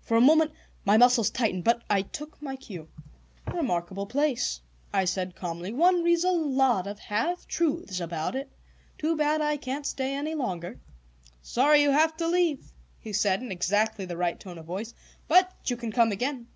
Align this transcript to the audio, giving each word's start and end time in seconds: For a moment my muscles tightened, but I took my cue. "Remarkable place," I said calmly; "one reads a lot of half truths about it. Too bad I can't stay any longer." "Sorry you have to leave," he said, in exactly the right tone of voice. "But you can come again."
For 0.00 0.16
a 0.16 0.20
moment 0.20 0.50
my 0.84 0.96
muscles 0.96 1.30
tightened, 1.30 1.62
but 1.62 1.84
I 1.88 2.02
took 2.02 2.42
my 2.42 2.56
cue. 2.56 2.88
"Remarkable 3.54 4.06
place," 4.06 4.60
I 4.92 5.04
said 5.04 5.36
calmly; 5.36 5.72
"one 5.72 6.02
reads 6.02 6.24
a 6.24 6.32
lot 6.32 6.88
of 6.88 6.98
half 6.98 7.46
truths 7.46 8.00
about 8.00 8.34
it. 8.34 8.50
Too 8.98 9.16
bad 9.16 9.40
I 9.40 9.56
can't 9.56 9.86
stay 9.86 10.16
any 10.16 10.34
longer." 10.34 10.80
"Sorry 11.42 11.80
you 11.80 11.92
have 11.92 12.16
to 12.16 12.26
leave," 12.26 12.72
he 12.98 13.12
said, 13.12 13.40
in 13.40 13.52
exactly 13.52 14.04
the 14.04 14.16
right 14.16 14.40
tone 14.40 14.58
of 14.58 14.66
voice. 14.66 14.94
"But 15.28 15.52
you 15.66 15.76
can 15.76 15.92
come 15.92 16.10
again." 16.10 16.48